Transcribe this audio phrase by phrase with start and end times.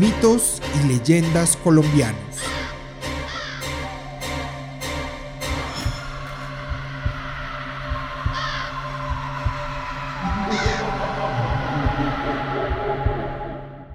[0.00, 2.16] Mitos y leyendas colombianos.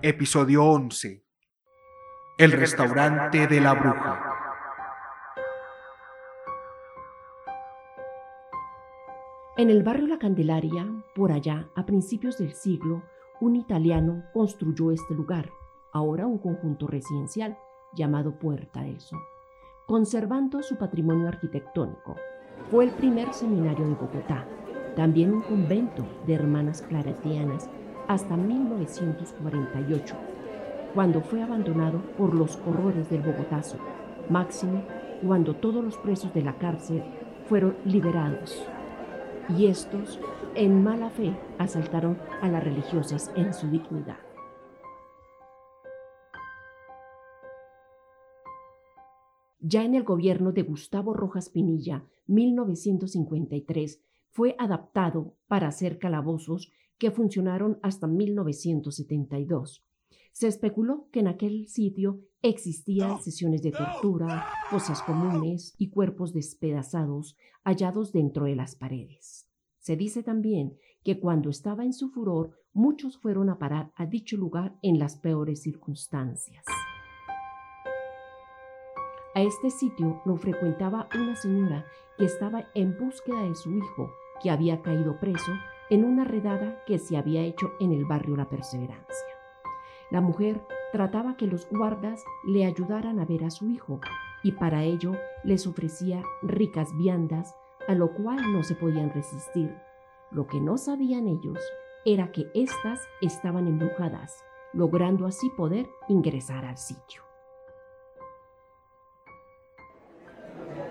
[0.03, 1.25] Episodio 11.
[2.37, 4.21] El restaurante de la bruja.
[9.57, 13.01] En el barrio La Candelaria, por allá, a principios del siglo,
[13.41, 15.49] un italiano construyó este lugar
[15.95, 17.57] ahora un conjunto residencial
[17.93, 19.21] llamado Puerta del Sol,
[19.87, 22.17] conservando su patrimonio arquitectónico.
[22.69, 24.45] Fue el primer seminario de Bogotá,
[24.97, 27.69] también un convento de hermanas claretianas
[28.09, 30.15] hasta 1948,
[30.93, 33.77] cuando fue abandonado por los horrores del Bogotazo,
[34.29, 34.83] máximo
[35.25, 37.05] cuando todos los presos de la cárcel
[37.45, 38.67] fueron liberados
[39.57, 40.19] y estos,
[40.55, 44.24] en mala fe, asaltaron a las religiosas en su dignidad.
[49.67, 53.99] Ya en el gobierno de Gustavo Rojas Pinilla, 1953,
[54.29, 59.83] fue adaptado para hacer calabozos que funcionaron hasta 1972.
[60.33, 67.35] Se especuló que en aquel sitio existían sesiones de tortura, fosas comunes y cuerpos despedazados
[67.63, 69.47] hallados dentro de las paredes.
[69.79, 74.37] Se dice también que cuando estaba en su furor, muchos fueron a parar a dicho
[74.37, 76.65] lugar en las peores circunstancias.
[79.35, 81.85] A este sitio lo frecuentaba una señora
[82.17, 84.09] que estaba en búsqueda de su hijo,
[84.41, 85.51] que había caído preso
[85.89, 89.27] en una redada que se había hecho en el barrio La Perseverancia.
[90.09, 93.99] La mujer trataba que los guardas le ayudaran a ver a su hijo
[94.41, 95.11] y para ello
[95.43, 97.53] les ofrecía ricas viandas,
[97.89, 99.75] a lo cual no se podían resistir.
[100.31, 101.59] Lo que no sabían ellos
[102.05, 107.25] era que éstas estaban embrujadas, logrando así poder ingresar al sitio.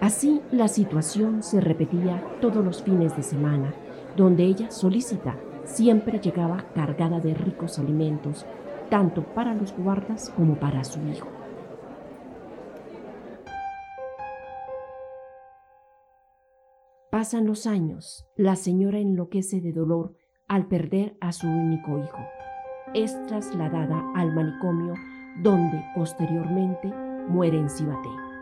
[0.04, 3.72] Así la situación se repetía todos los fines de semana,
[4.18, 8.44] donde ella solícita siempre llegaba cargada de ricos alimentos,
[8.90, 11.26] tanto para los guardas como para su hijo.
[17.10, 22.18] Pasan los años, la señora enloquece de dolor al perder a su único hijo.
[22.92, 24.92] Es trasladada al manicomio
[25.42, 26.92] donde posteriormente
[27.30, 28.33] muere en Cibaté.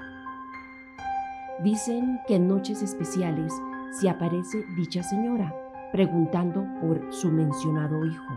[1.62, 3.52] Dicen que en noches especiales
[3.92, 5.54] se aparece dicha señora
[5.92, 8.34] preguntando por su mencionado hijo.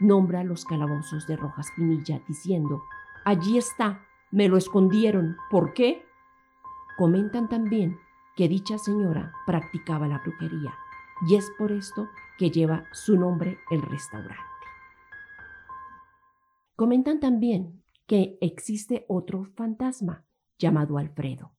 [0.00, 2.82] Nombra los calabozos de Rojas Pinilla diciendo,
[3.24, 6.04] allí está, me lo escondieron, ¿por qué?
[6.98, 7.98] Comentan también
[8.36, 10.74] que dicha señora practicaba la brujería
[11.26, 14.42] y es por esto que lleva su nombre el restaurante.
[16.74, 20.26] Comentan también que existe otro fantasma
[20.58, 21.55] llamado Alfredo,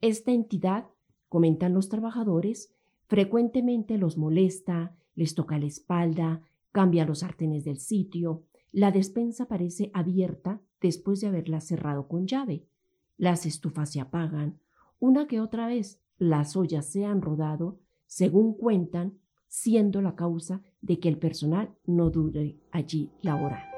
[0.00, 0.86] esta entidad,
[1.28, 2.74] comentan los trabajadores,
[3.06, 6.42] frecuentemente los molesta, les toca la espalda,
[6.72, 12.66] cambia los sartenes del sitio, la despensa parece abierta después de haberla cerrado con llave,
[13.16, 14.60] las estufas se apagan,
[14.98, 19.18] una que otra vez las ollas se han rodado, según cuentan,
[19.48, 23.76] siendo la causa de que el personal no dure allí laborando.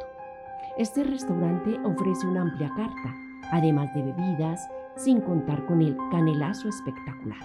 [0.77, 3.15] Este restaurante ofrece una amplia carta,
[3.53, 7.38] además de bebidas, sin contar con el canelazo espectacular.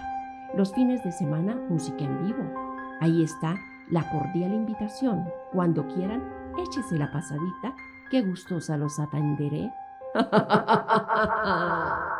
[0.56, 2.52] Los fines de semana, música en vivo.
[3.00, 3.56] Ahí está
[3.90, 5.24] la cordial invitación.
[5.52, 6.22] Cuando quieran,
[6.58, 7.74] échese la pasadita,
[8.10, 9.72] qué gustosa los atenderé.